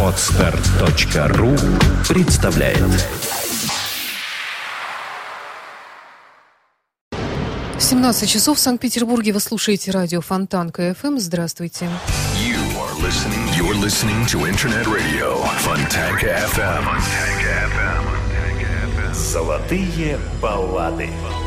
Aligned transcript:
Отстар.ру 0.00 1.56
представляет 2.08 2.78
17 7.78 8.28
часов 8.30 8.58
в 8.58 8.60
Санкт-Петербурге. 8.60 9.32
Вы 9.32 9.40
слушаете 9.40 9.90
радио 9.90 10.20
Фонтан 10.20 10.70
КФМ. 10.70 11.18
Здравствуйте. 11.18 11.88
You 12.36 12.60
are 12.78 12.94
listening. 13.02 13.44
You're 13.56 13.74
listening 13.74 14.24
to 14.26 14.46
Internet 14.48 14.86
Radio 14.86 15.42
Fontanka 15.58 16.28
FM. 16.54 16.84
Fontanka 16.84 17.68
FM. 17.72 19.12
Золотые 19.12 20.18
баллады. 20.40 21.08
When 21.08 21.43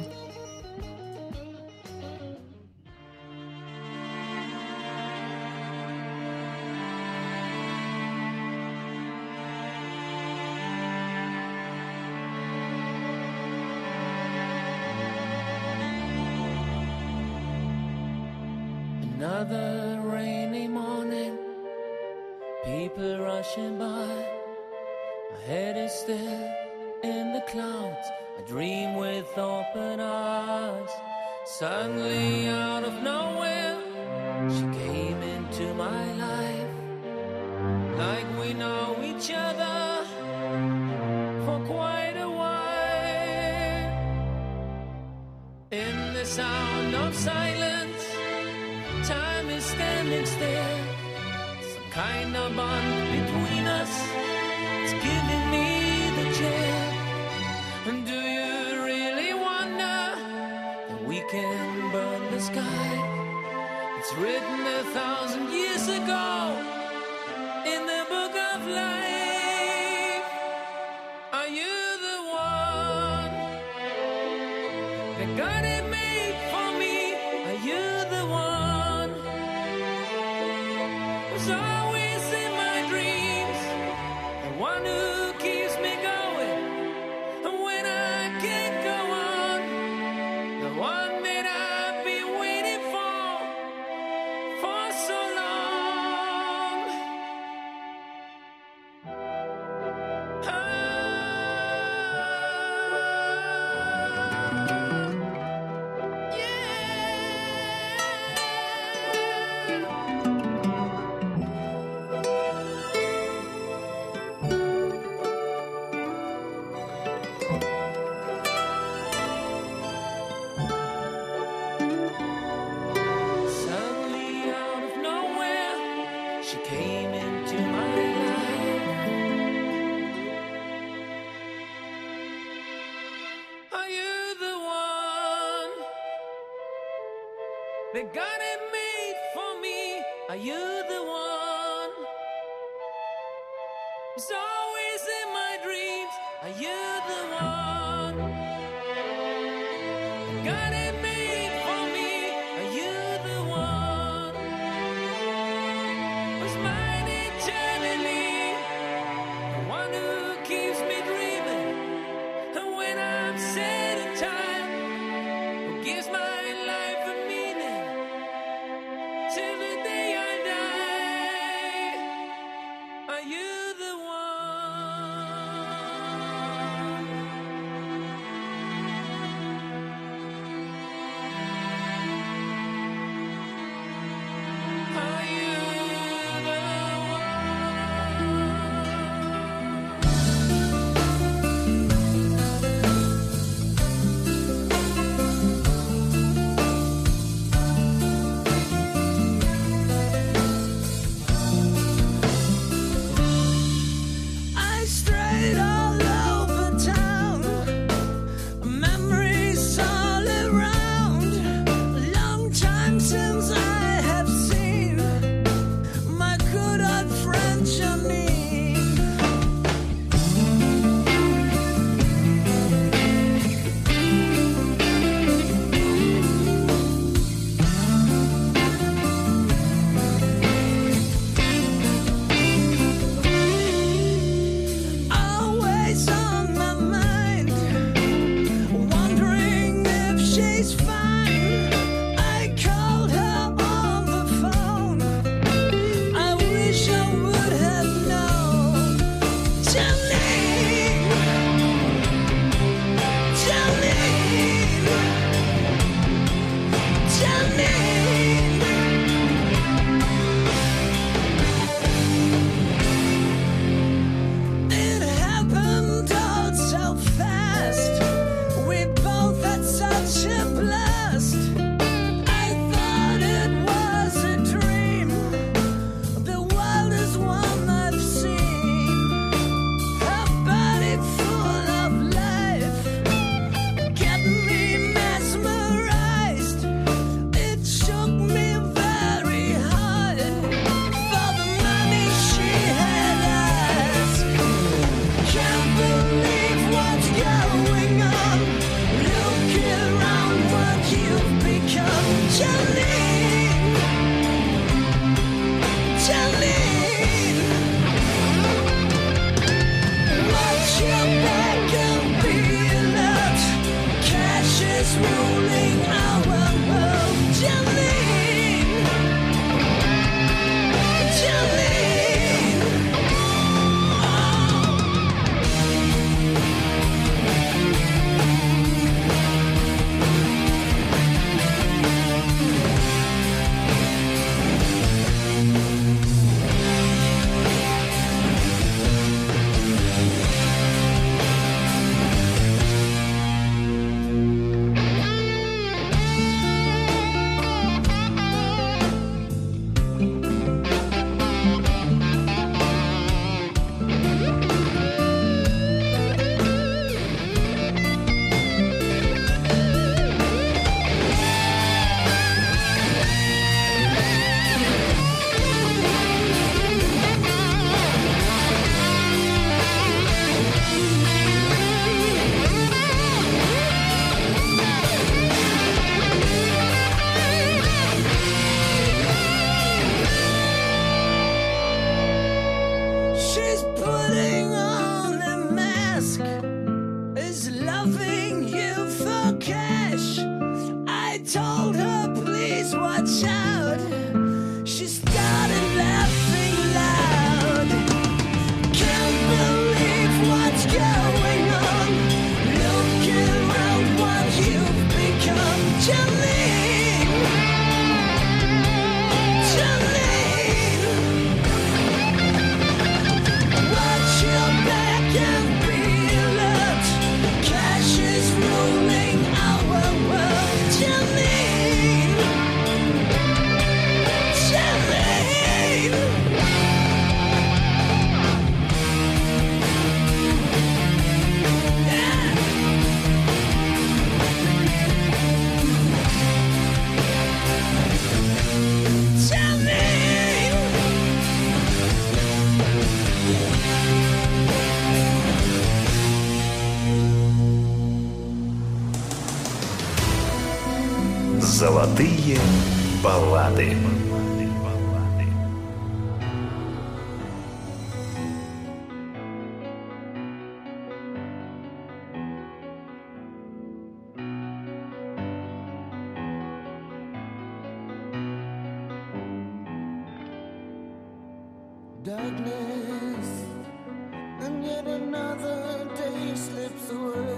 away. 476.92 477.29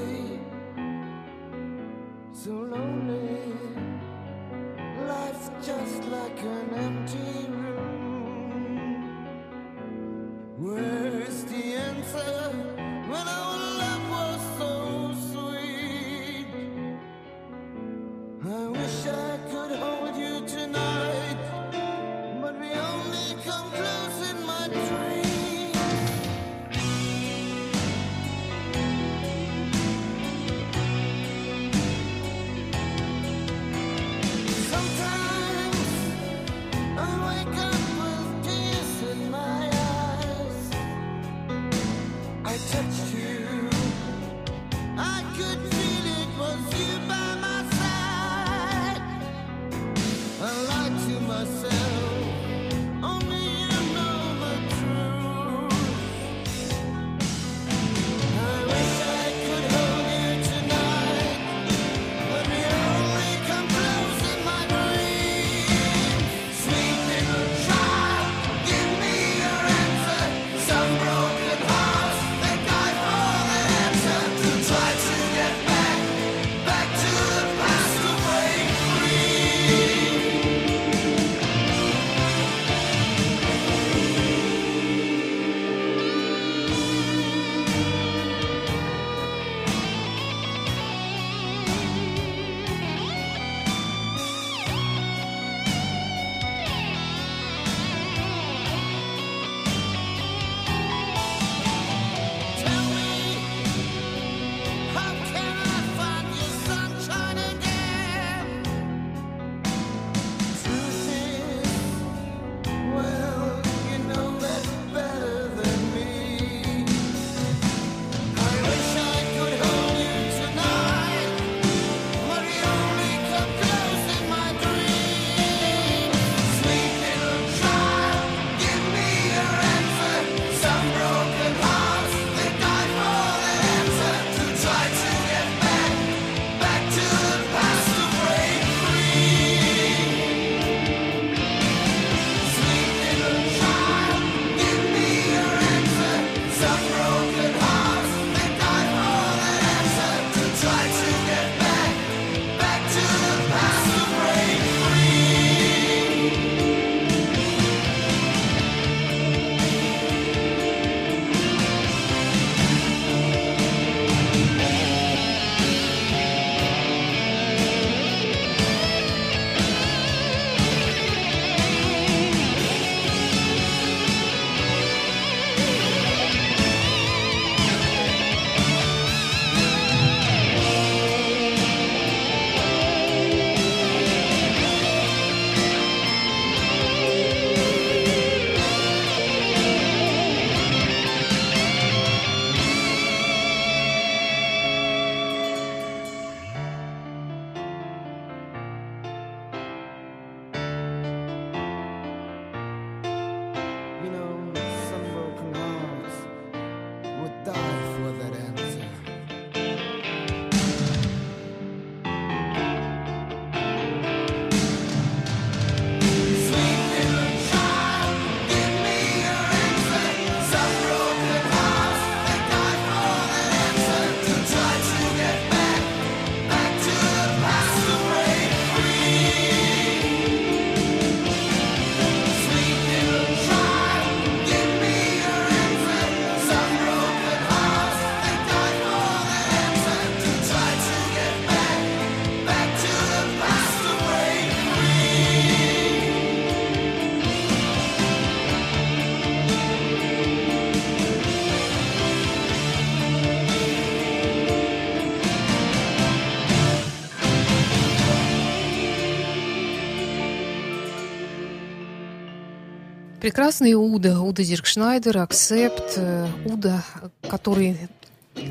Прекрасный 263.22 263.76
Удо, 263.76 264.20
Удо 264.20 264.44
Диркшнайдер, 264.44 265.20
Accept, 265.20 265.94
э, 265.96 266.28
Удо, 266.44 266.84
который 267.30 267.78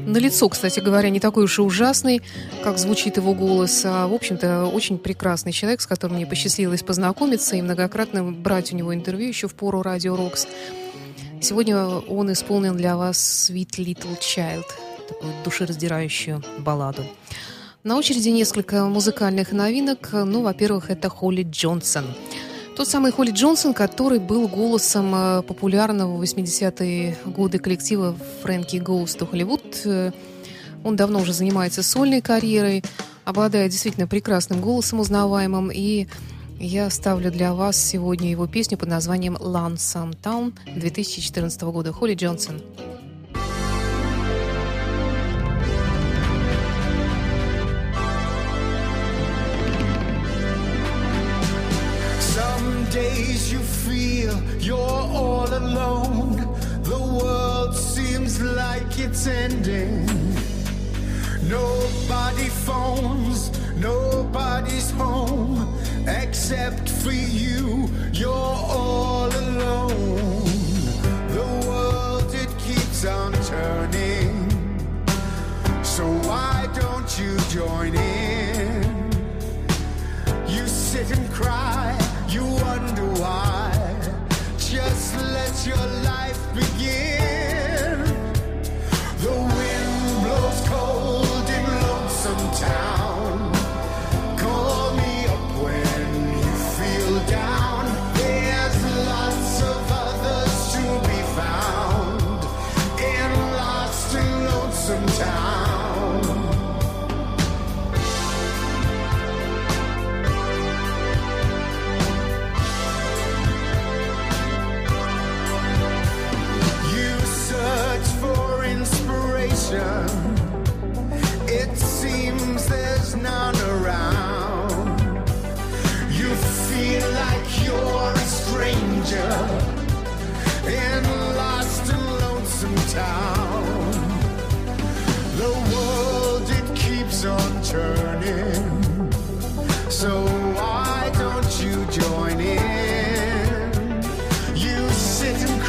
на 0.07 0.19
лицо, 0.19 0.49
кстати 0.49 0.79
говоря, 0.79 1.11
не 1.11 1.19
такой 1.19 1.45
уж 1.45 1.59
и 1.59 1.63
ужасный, 1.63 2.23
как 2.63 2.79
звучит 2.79 3.17
его 3.17 3.35
голос, 3.35 3.83
а, 3.85 4.07
в 4.07 4.15
общем-то, 4.15 4.67
очень 4.67 4.99
прекрасный 4.99 5.51
человек, 5.51 5.81
с 5.81 5.89
которым 5.89 6.19
мне 6.19 6.27
посчастливилось 6.27 6.85
познакомиться 6.85 7.57
и 7.57 7.63
многократно 7.63 8.31
брать 8.31 8.73
у 8.73 8.77
него 8.77 8.95
интервью 8.95 9.27
еще 9.27 9.49
в 9.49 9.57
пору 9.57 9.83
Радио 9.83 10.15
Рокс. 10.15 10.47
Сегодня 11.41 11.77
он 11.85 12.33
исполнил 12.33 12.75
для 12.75 12.97
вас 12.97 13.51
«Sweet 13.51 13.71
Little 13.79 14.21
Child», 14.21 14.67
такую 15.09 15.33
душераздирающую 15.43 16.45
балладу. 16.61 17.05
На 17.83 17.97
очереди 17.97 18.29
несколько 18.29 18.85
музыкальных 18.85 19.51
новинок. 19.51 20.11
Ну, 20.13 20.43
во-первых, 20.43 20.91
это 20.91 21.09
Холли 21.09 21.43
Джонсон– 21.43 22.05
тот 22.81 22.89
самый 22.89 23.13
Холли 23.13 23.31
Джонсон, 23.31 23.75
который 23.75 24.19
был 24.19 24.49
голосом 24.49 25.15
э, 25.15 25.43
популярного 25.43 26.17
в 26.17 26.23
80-е 26.23 27.15
годы 27.27 27.59
коллектива 27.59 28.17
Фрэнки 28.41 28.79
Гоуз 28.79 29.19
Холливуд. 29.31 29.83
Э, 29.85 30.13
он 30.83 30.97
давно 30.97 31.21
уже 31.21 31.35
занимается 31.35 31.83
сольной 31.83 32.23
карьерой, 32.23 32.83
обладает 33.27 33.71
действительно 33.71 34.07
прекрасным 34.07 34.63
голосом 34.63 35.01
узнаваемым, 35.01 35.71
и 35.71 36.07
я 36.59 36.89
ставлю 36.89 37.31
для 37.31 37.53
вас 37.53 37.77
сегодня 37.77 38.31
его 38.31 38.47
песню 38.47 38.79
под 38.79 38.89
названием 38.89 39.37
«Lonesome 39.37 40.17
Town» 40.23 40.55
2014 40.75 41.61
года. 41.61 41.93
Холли 41.93 42.15
Джонсон. 42.15 42.63
days 42.63 43.00
feel 53.87 54.35
you're 54.59 55.03
all 55.21 55.49
alone. 55.53 56.37
The 56.83 56.99
world 56.99 57.75
seems 57.75 58.41
like 58.41 58.99
it's 58.99 59.27
ending. 59.27 60.07
Nobody 61.49 62.49
phones, 62.67 63.39
nobody's 63.77 64.91
home 64.91 65.79
except 66.07 66.89
for 66.89 67.13
you. 67.13 67.89
You're 68.13 68.57
all 68.81 69.29
alone. 69.45 70.45
The 71.37 71.49
world 71.69 72.35
it 72.35 72.53
keeps 72.59 73.05
on 73.05 73.33
turning. 73.55 74.35
So 75.83 76.05
why 76.29 76.69
don't 76.75 77.11
you 77.19 77.33
join 77.49 77.95
in? 77.95 79.11
You 80.47 80.67
sit 80.67 81.11
and 81.17 81.31
cry 81.31 82.01
you 82.33 82.45
wonder 82.45 83.07
why 83.21 83.50
your 85.67 85.77
life 85.77 86.39
begins. 86.55 87.10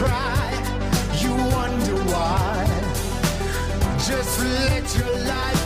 Cry, 0.01 0.51
you 1.21 1.31
wonder 1.55 1.97
why. 2.11 2.65
Just 4.07 4.33
let 4.39 4.85
your 4.97 5.15
life 5.27 5.60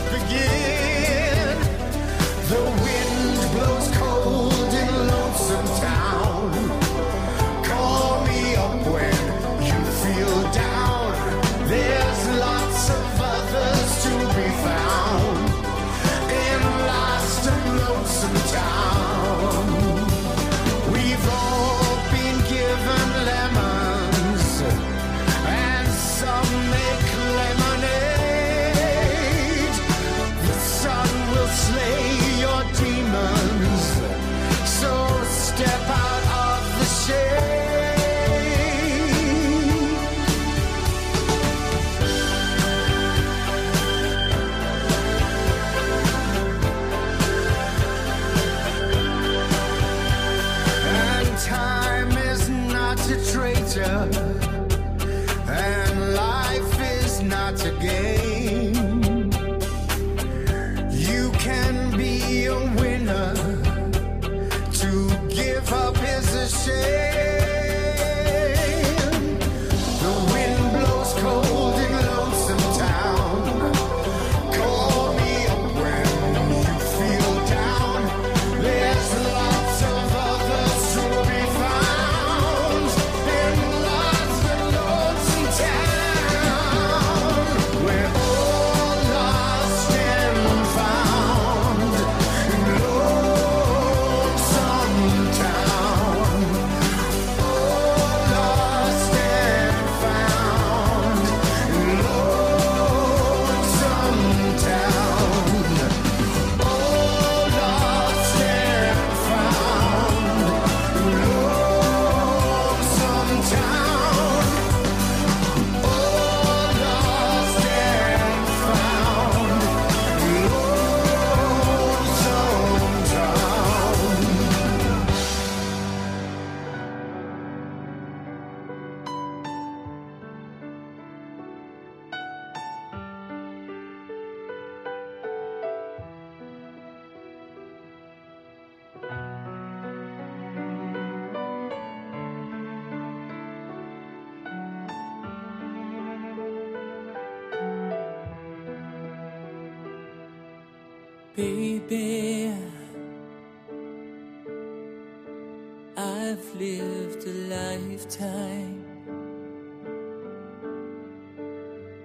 a 157.26 157.28
lifetime. 157.28 158.84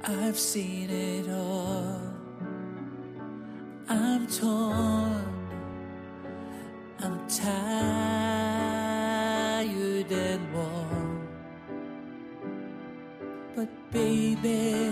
I've 0.04 0.38
seen 0.38 0.90
it 0.90 1.30
all. 1.30 2.02
I'm 3.88 4.26
torn. 4.26 5.26
I'm 7.00 7.28
tired 7.28 7.62
and 10.12 10.54
worn. 10.54 11.28
But 13.56 13.70
baby, 13.92 14.92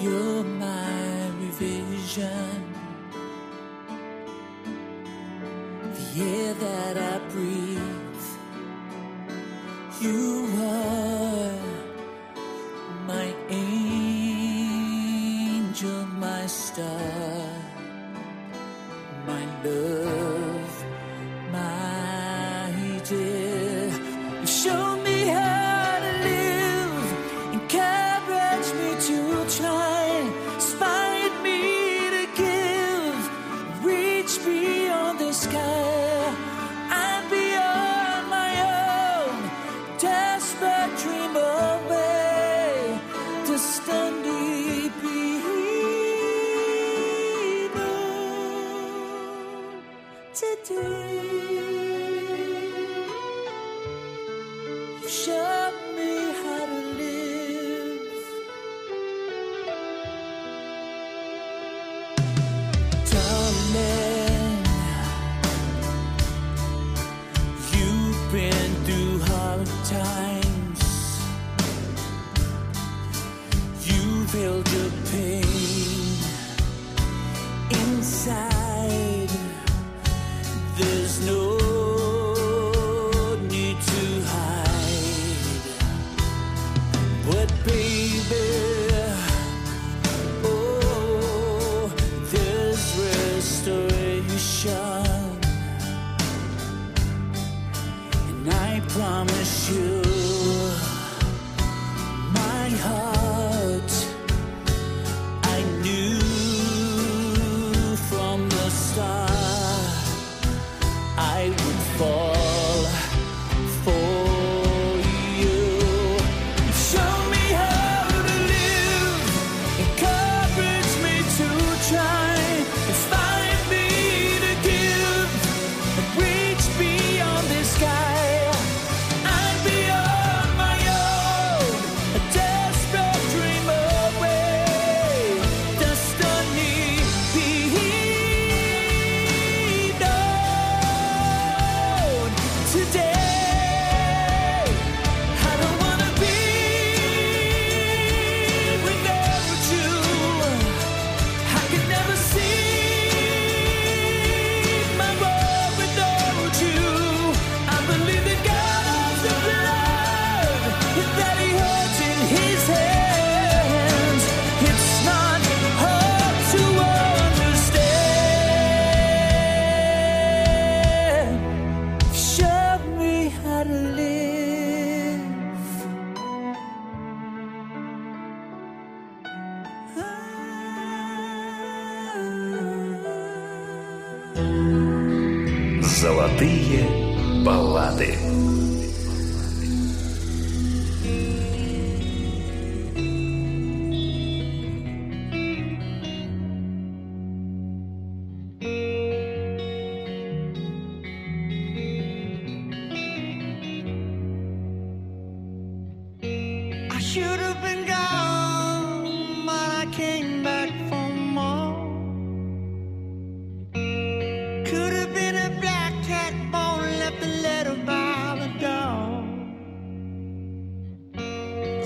you're 0.00 0.44
my 0.44 1.30
revision. 1.40 2.49
air 6.18 6.54
that 6.54 6.96
I 6.96 7.18
breathe. 7.30 7.80
You 10.00 10.48
are 10.58 11.52
my 13.06 13.34
angel, 13.50 14.90
my 16.18 16.46
star, 16.46 17.48
my 19.26 19.44
love. 19.64 19.99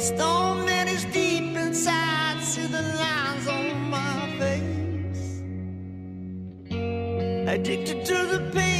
storm 0.05 0.67
that 0.67 0.87
is 0.87 1.07
deep 1.07 1.57
inside, 1.57 2.39
see 2.43 2.67
the 2.67 2.83
lines 2.83 3.49
on 3.49 3.91
my 3.91 4.37
face. 4.39 5.41
Addicted 7.49 8.05
to 8.05 8.15
the 8.33 8.51
pain. 8.53 8.74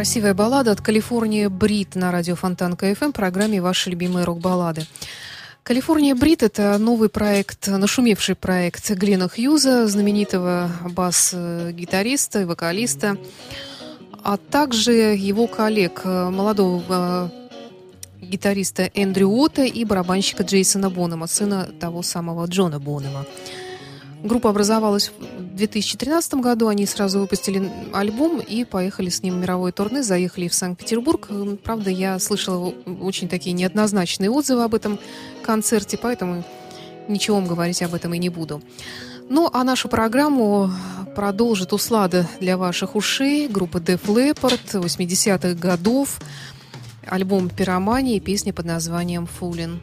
Красивая 0.00 0.32
баллада 0.32 0.70
от 0.72 0.80
California 0.80 1.46
Breed 1.46 1.94
на 1.94 2.10
радио 2.10 2.34
Фонтанка 2.34 2.74
FM, 2.74 3.12
программе 3.12 3.60
«Ваши 3.60 3.90
любимые 3.90 4.24
рок-баллады». 4.24 4.86
Калифорния 5.62 6.14
Брит– 6.14 6.42
это 6.42 6.78
новый 6.78 7.10
проект, 7.10 7.68
нашумевший 7.68 8.34
проект 8.34 8.90
Глена 8.92 9.28
Хьюза, 9.28 9.86
знаменитого 9.88 10.70
бас-гитариста 10.86 12.40
и 12.40 12.44
вокалиста, 12.46 13.18
а 14.24 14.38
также 14.38 14.92
его 14.92 15.46
коллег, 15.46 16.02
молодого 16.06 17.30
гитариста 18.22 18.90
Эндрю 18.94 19.28
Уотта 19.28 19.64
и 19.64 19.84
барабанщика 19.84 20.44
Джейсона 20.44 20.88
Бонома, 20.88 21.26
сына 21.26 21.68
того 21.78 22.02
самого 22.02 22.46
Джона 22.46 22.80
Бонома. 22.80 23.26
Группа 24.22 24.50
образовалась 24.50 25.10
в 25.38 25.56
2013 25.56 26.34
году, 26.34 26.68
они 26.68 26.84
сразу 26.86 27.20
выпустили 27.20 27.70
альбом 27.92 28.40
и 28.40 28.64
поехали 28.64 29.08
с 29.08 29.22
ним 29.22 29.36
в 29.36 29.38
мировой 29.38 29.72
турне, 29.72 30.02
заехали 30.02 30.48
в 30.48 30.54
Санкт-Петербург. 30.54 31.28
Правда, 31.64 31.90
я 31.90 32.18
слышала 32.18 32.74
очень 33.00 33.28
такие 33.28 33.52
неоднозначные 33.54 34.30
отзывы 34.30 34.64
об 34.64 34.74
этом 34.74 34.98
концерте, 35.42 35.98
поэтому 36.00 36.44
ничего 37.08 37.36
вам 37.36 37.46
говорить 37.46 37.82
об 37.82 37.94
этом 37.94 38.12
и 38.12 38.18
не 38.18 38.28
буду. 38.28 38.62
Ну, 39.30 39.48
а 39.52 39.64
нашу 39.64 39.88
программу 39.88 40.70
продолжит 41.16 41.72
услада 41.72 42.26
для 42.40 42.56
ваших 42.56 42.96
ушей 42.96 43.48
группа 43.48 43.78
Def 43.78 44.02
Leppard 44.06 44.72
80-х 44.72 45.54
годов, 45.54 46.20
альбом 47.06 47.48
«Пиромания» 47.48 48.16
и 48.16 48.20
песня 48.20 48.52
под 48.52 48.66
названием 48.66 49.26
«Фулин». 49.26 49.80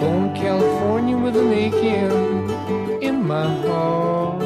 Going 0.00 0.34
to 0.34 0.40
California 0.40 1.16
with 1.16 1.36
an 1.36 1.52
aching 1.52 2.50
in 3.02 3.26
my 3.26 3.46
heart. 3.62 4.40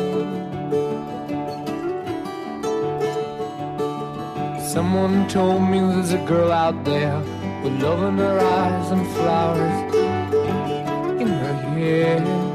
Someone 4.60 5.28
told 5.28 5.62
me 5.62 5.78
there's 5.80 6.12
a 6.12 6.24
girl 6.26 6.50
out 6.50 6.84
there 6.84 7.18
with 7.62 7.80
love 7.82 8.02
in 8.02 8.16
her 8.18 8.40
eyes 8.40 8.90
and 8.90 9.06
flowers 9.14 9.94
in 11.20 11.28
her 11.28 11.54
hair. 11.74 12.53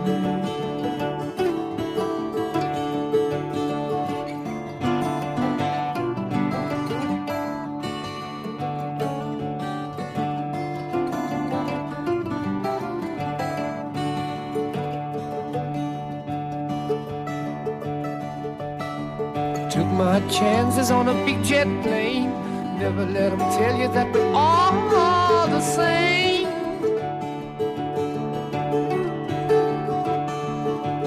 Chances 20.29 20.91
on 20.91 21.07
a 21.07 21.13
big 21.25 21.43
jet 21.43 21.67
plane. 21.83 22.29
Never 22.77 23.05
let 23.05 23.31
them 23.31 23.39
tell 23.39 23.77
you 23.77 23.87
that 23.89 24.13
we're 24.13 24.31
all 24.33 25.47
the 25.47 25.61
same. 25.61 26.47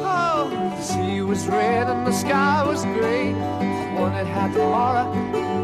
Oh, 0.04 0.50
the 0.50 0.82
sea 0.82 1.22
was 1.22 1.46
red 1.46 1.88
and 1.88 2.06
the 2.06 2.12
sky 2.12 2.64
was 2.66 2.84
gray. 2.84 3.32
One 3.98 4.12
that 4.12 4.26
had 4.26 4.52
tomorrow 4.52 5.06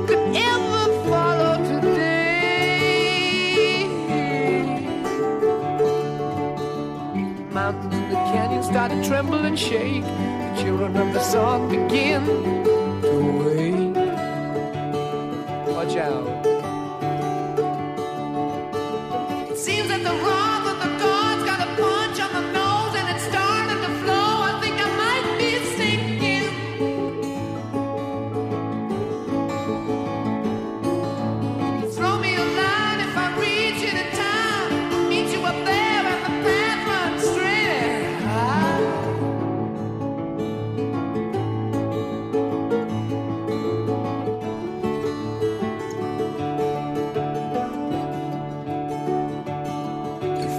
could 0.07 0.37
ever 0.37 0.85
follow 1.11 1.57
today. 1.65 2.29
Mountains 7.51 7.95
and 7.95 8.11
the 8.13 8.17
canyon 8.33 8.63
started 8.63 9.05
tremble 9.05 9.45
and 9.45 9.59
shake. 9.59 10.05
The 10.05 10.63
children 10.63 10.97
of 10.97 11.13
the 11.13 11.21
sun 11.21 11.69
begin 11.69 12.23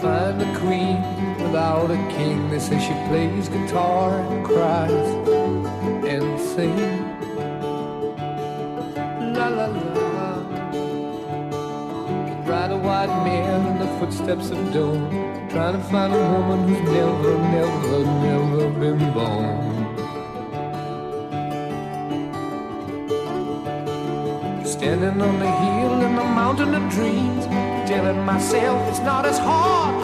find 0.01 0.41
a 0.41 0.59
queen 0.59 1.01
without 1.43 1.91
a 1.91 1.97
king. 2.15 2.49
They 2.49 2.59
say 2.59 2.79
she 2.79 2.93
plays 3.09 3.49
guitar 3.49 4.19
and 4.19 4.45
cries 4.45 4.91
and 6.07 6.39
sings. 6.39 7.01
La 9.37 9.47
la 9.49 9.67
la. 9.67 9.99
Ride 12.47 12.71
a 12.71 12.77
white 12.77 13.13
mare 13.25 13.59
in 13.71 13.77
the 13.79 13.87
footsteps 13.99 14.49
of 14.51 14.73
dawn. 14.73 15.09
Trying 15.49 15.73
to 15.73 15.83
find 15.89 16.13
a 16.13 16.17
woman 16.33 16.67
who's 16.67 16.81
never, 16.97 17.37
never, 17.55 17.99
never 18.27 18.69
been 18.79 19.13
born. 19.13 19.57
Standing 24.65 25.21
on 25.21 25.39
the 25.39 25.51
hill 25.61 25.93
in 26.07 26.15
the 26.15 26.23
mountain 26.23 26.73
of 26.75 26.89
dreams, 26.89 27.45
telling 27.89 28.23
myself 28.23 28.87
it's 28.87 28.99
not 28.99 29.25
as 29.25 29.39
hard, 29.39 29.95
hard, 29.95 29.98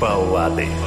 Золотые 0.00 0.77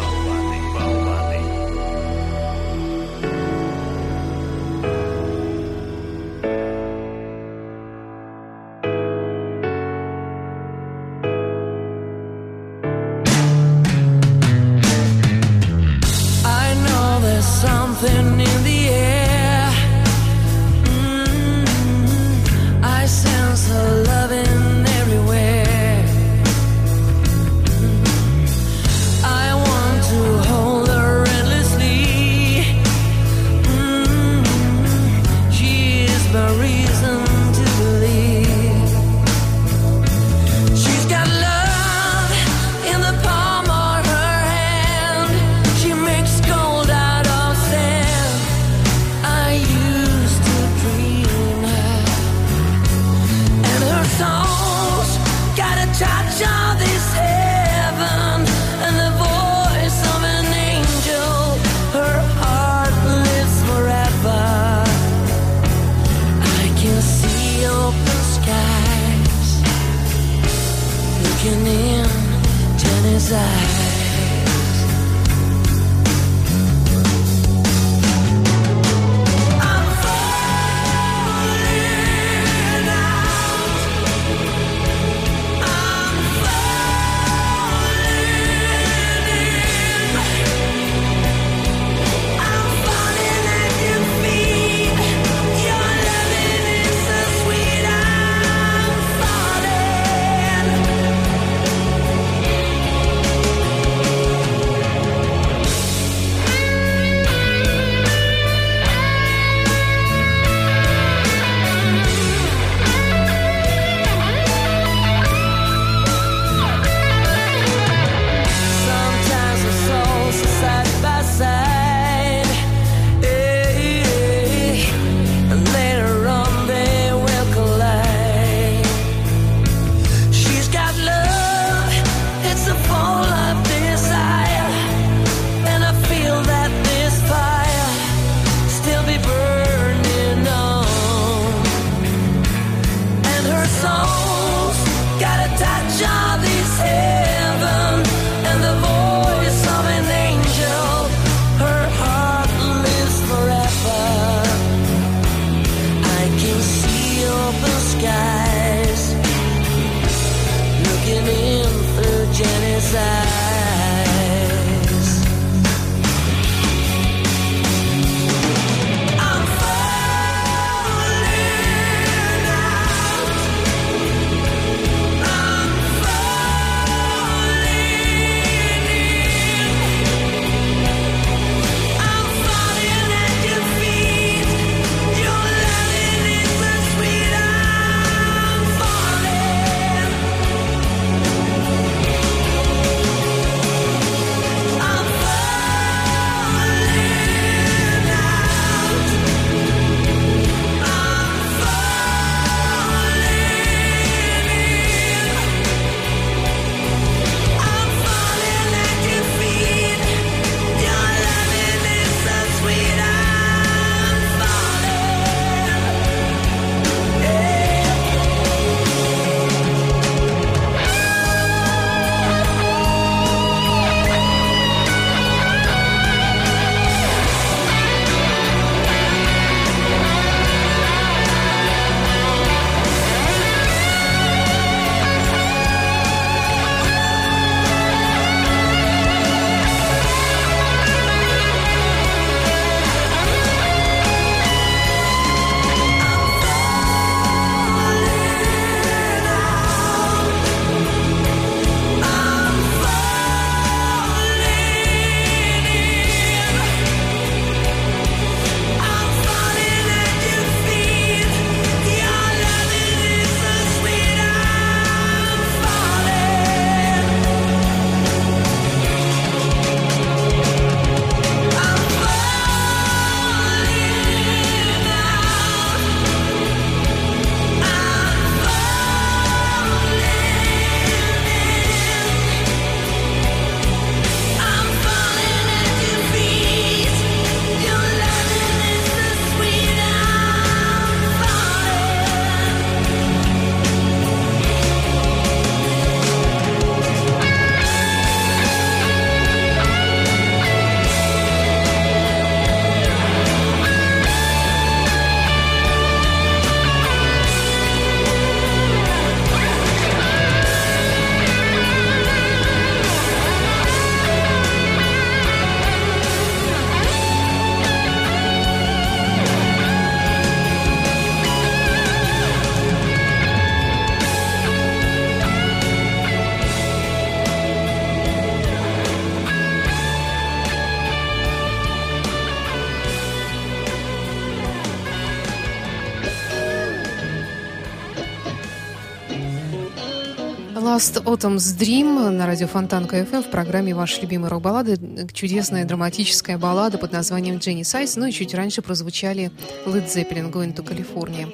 Last 340.71 341.03
Autumn's 341.03 341.59
Dream 341.59 342.11
на 342.11 342.25
радио 342.25 342.47
Фонтанка 342.47 342.99
FM 342.99 343.23
в 343.23 343.29
программе 343.29 343.75
«Ваши 343.75 343.99
любимые 343.99 344.29
рок-баллады». 344.29 344.77
Чудесная 345.11 345.65
драматическая 345.65 346.37
баллада 346.37 346.77
под 346.77 346.93
названием 346.93 347.39
«Дженни 347.39 347.63
Сайз». 347.63 347.97
Ну 347.97 348.05
и 348.05 348.11
чуть 348.13 348.33
раньше 348.33 348.61
прозвучали 348.61 349.31
Led 349.65 349.87
Zeppelin 349.87 350.31
«Going 350.31 350.55
to 350.55 350.63
California». 350.63 351.29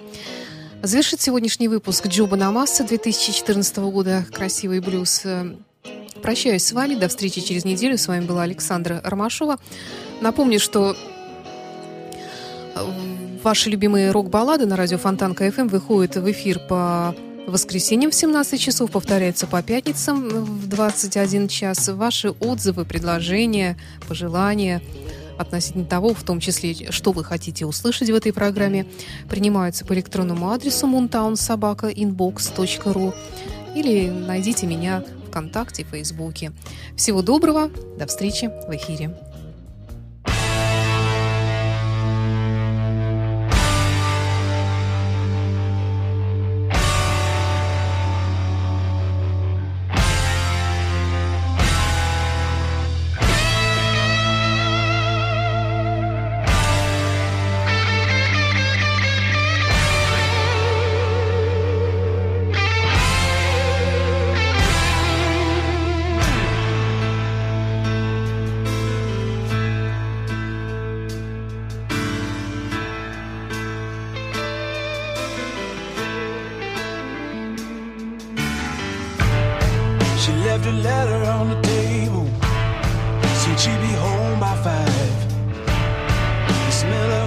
Завершит 0.81 1.21
сегодняшний 1.21 1.67
выпуск 1.67 2.07
Джоба 2.07 2.35
Намасса 2.35 2.83
2014 2.83 3.77
года 3.77 4.25
«Красивый 4.33 4.79
блюз». 4.79 5.21
Прощаюсь 6.23 6.63
с 6.63 6.71
вами. 6.71 6.95
До 6.95 7.07
встречи 7.07 7.39
через 7.39 7.63
неделю. 7.63 7.99
С 7.99 8.07
вами 8.07 8.25
была 8.25 8.41
Александра 8.41 9.01
Ромашова. 9.03 9.59
Напомню, 10.19 10.59
что 10.59 10.95
ваши 13.43 13.69
любимые 13.69 14.09
рок-баллады 14.09 14.65
на 14.65 14.75
радио 14.75 14.97
Фонтанка 14.97 15.45
FM 15.45 15.69
выходят 15.69 16.15
в 16.15 16.31
эфир 16.31 16.57
по 16.57 17.15
воскресеньям 17.47 18.11
в 18.11 18.15
17 18.15 18.61
часов, 18.61 18.91
повторяется 18.91 19.47
по 19.47 19.63
пятницам 19.63 20.27
в 20.27 20.67
21 20.67 21.47
час. 21.47 21.87
Ваши 21.89 22.31
отзывы, 22.31 22.83
предложения, 22.85 23.77
пожелания 24.07 24.81
относительно 25.37 25.85
того, 25.85 26.13
в 26.13 26.23
том 26.23 26.39
числе, 26.39 26.91
что 26.91 27.11
вы 27.11 27.23
хотите 27.23 27.65
услышать 27.65 28.09
в 28.09 28.15
этой 28.15 28.33
программе, 28.33 28.87
принимаются 29.29 29.85
по 29.85 29.93
электронному 29.93 30.51
адресу 30.51 30.87
moontownsobaka.inbox.ru 30.87 33.13
или 33.75 34.09
найдите 34.09 34.65
меня 34.65 35.03
ВКонтакте, 35.27 35.83
Фейсбуке. 35.83 36.53
Всего 36.95 37.21
доброго, 37.21 37.69
до 37.97 38.07
встречи 38.07 38.49
в 38.67 38.75
эфире. 38.75 39.15
On 81.47 81.61
the 81.61 81.67
table. 81.67 82.27
Said 83.41 83.59
she'd 83.59 83.81
be 83.81 83.93
home 84.05 84.39
by 84.39 84.55
five. 84.63 85.15
The 86.47 86.71
smell 86.71 87.11
of 87.11 87.26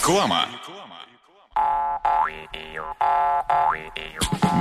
Реклама. 0.00 0.46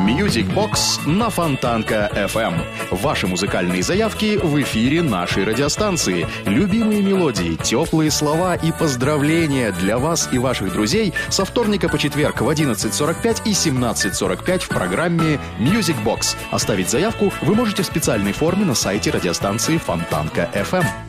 Music 0.05 0.53
Box 0.53 1.07
на 1.07 1.29
Фонтанка 1.29 2.11
FM. 2.13 2.55
Ваши 2.91 3.25
музыкальные 3.25 3.81
заявки 3.81 4.35
в 4.35 4.61
эфире 4.61 5.01
нашей 5.01 5.45
радиостанции. 5.45 6.27
Любимые 6.45 7.01
мелодии, 7.01 7.55
теплые 7.55 8.11
слова 8.11 8.55
и 8.55 8.73
поздравления 8.73 9.71
для 9.71 9.97
вас 9.97 10.27
и 10.33 10.37
ваших 10.37 10.73
друзей 10.73 11.13
со 11.29 11.45
вторника 11.45 11.87
по 11.87 11.97
четверг 11.97 12.41
в 12.41 12.49
11.45 12.49 13.43
и 13.45 13.51
17.45 13.51 14.59
в 14.59 14.67
программе 14.67 15.39
Music 15.57 15.95
Box. 16.03 16.35
Оставить 16.51 16.89
заявку 16.89 17.31
вы 17.43 17.55
можете 17.55 17.83
в 17.83 17.85
специальной 17.85 18.33
форме 18.33 18.65
на 18.65 18.75
сайте 18.75 19.09
радиостанции 19.09 19.77
Фонтанка 19.77 20.49
FM. 20.53 21.08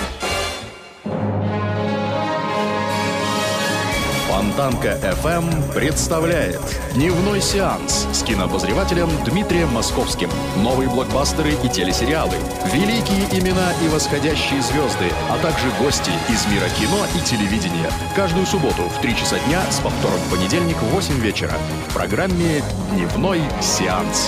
Фонтанка 4.41 4.97
FM 5.03 5.71
представляет 5.71 6.59
Дневной 6.95 7.39
сеанс 7.41 8.07
с 8.11 8.23
кинообозревателем 8.23 9.07
Дмитрием 9.23 9.71
Московским. 9.71 10.31
Новые 10.63 10.89
блокбастеры 10.89 11.51
и 11.63 11.69
телесериалы, 11.69 12.33
великие 12.73 13.25
имена 13.39 13.71
и 13.85 13.87
восходящие 13.89 14.63
звезды, 14.63 15.11
а 15.29 15.37
также 15.43 15.67
гости 15.79 16.09
из 16.27 16.43
мира 16.47 16.67
кино 16.69 17.05
и 17.15 17.23
телевидения. 17.23 17.91
Каждую 18.15 18.47
субботу 18.47 18.81
в 18.81 18.99
3 18.99 19.15
часа 19.15 19.37
дня 19.45 19.61
с 19.69 19.79
повтором 19.79 20.17
в 20.17 20.31
понедельник 20.31 20.77
в 20.77 20.85
8 20.85 21.19
вечера 21.19 21.53
в 21.89 21.93
программе 21.93 22.63
Дневной 22.93 23.41
сеанс. 23.61 24.27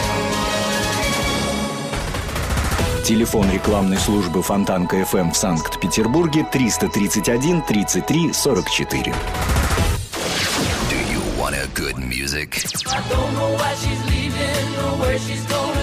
Телефон 3.04 3.50
рекламной 3.50 3.98
службы 3.98 4.44
Фонтанка 4.44 4.98
FM 4.98 5.32
в 5.32 5.38
Санкт-Петербурге 5.38 6.46
331 6.52 7.64
33 7.64 8.32
44. 8.32 9.16
good 11.84 11.98
music. 11.98 12.64
I 12.88 13.06
don't 13.10 13.34
know 13.34 13.52
why 13.60 13.74
she's 13.76 14.02
leaving 14.06 14.68
or 14.84 14.92
where 15.02 15.20
she's 15.20 15.44
going. 15.46 15.83